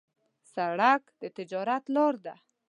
[0.53, 2.35] سړک د تجارت لار ده.